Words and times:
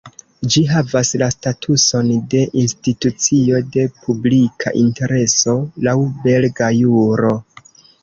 Ĝi 0.53 0.61
havas 0.69 1.11
la 1.21 1.27
statuson 1.33 2.09
de 2.31 2.41
"Institucio 2.63 3.61
de 3.77 3.87
Publika 4.01 4.75
Intereso", 4.87 5.59
laŭ 5.91 5.99
belga 6.29 6.77
juro. 6.83 7.37